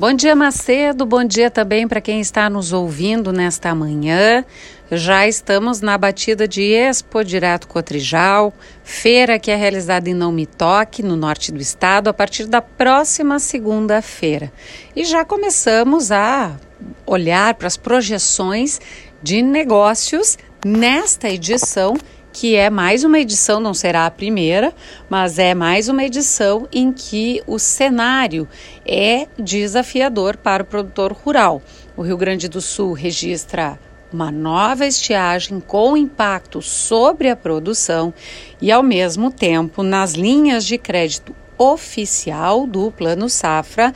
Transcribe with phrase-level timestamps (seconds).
[0.00, 1.04] Bom dia, Macedo.
[1.04, 4.46] Bom dia também para quem está nos ouvindo nesta manhã.
[4.90, 8.50] Já estamos na batida de Expo Direto Cotrijal,
[8.82, 12.62] feira que é realizada em Não Me Toque, no norte do estado, a partir da
[12.62, 14.50] próxima segunda-feira.
[14.96, 16.56] E já começamos a
[17.04, 18.80] olhar para as projeções
[19.22, 21.94] de negócios nesta edição
[22.32, 24.72] que é mais uma edição, não será a primeira,
[25.08, 28.48] mas é mais uma edição em que o cenário
[28.86, 31.62] é desafiador para o produtor rural.
[31.96, 33.78] O Rio Grande do Sul registra
[34.12, 38.12] uma nova estiagem com impacto sobre a produção
[38.60, 43.92] e, ao mesmo tempo, nas linhas de crédito oficial do Plano Safra,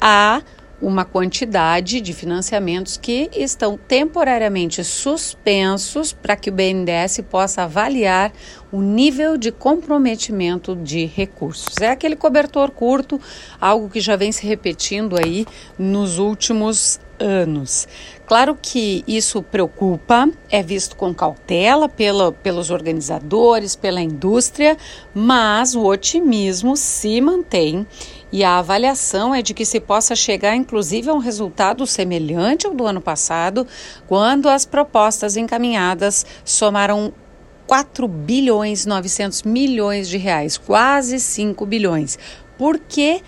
[0.00, 0.42] há
[0.82, 8.32] uma quantidade de financiamentos que estão temporariamente suspensos para que o BNDES possa avaliar
[8.72, 11.76] o nível de comprometimento de recursos.
[11.80, 13.20] É aquele cobertor curto,
[13.60, 15.46] algo que já vem se repetindo aí
[15.78, 17.86] nos últimos anos.
[18.26, 24.76] Claro que isso preocupa, é visto com cautela pela, pelos organizadores, pela indústria,
[25.14, 27.86] mas o otimismo se mantém
[28.32, 32.72] e a avaliação é de que se possa chegar, inclusive, a um resultado semelhante ao
[32.72, 33.66] do ano passado,
[34.08, 37.12] quando as propostas encaminhadas somaram
[37.66, 42.18] 4 bilhões 900 milhões de reais, quase 5 bilhões.
[42.56, 43.22] Por que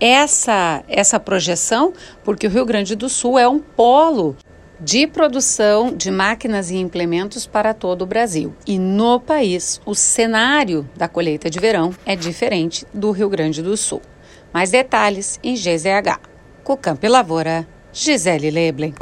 [0.00, 1.92] essa, essa projeção?
[2.24, 4.36] Porque o Rio Grande do Sul é um polo
[4.80, 8.54] de produção de máquinas e implementos para todo o Brasil.
[8.66, 13.76] E no país, o cenário da colheita de verão é diferente do Rio Grande do
[13.76, 14.00] Sul.
[14.52, 16.20] Mais detalhes em GZH.
[17.02, 18.94] E Lavoura, Gisele Leblen.